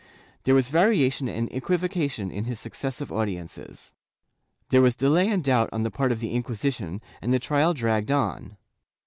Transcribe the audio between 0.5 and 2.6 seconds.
was variation and equivocation in his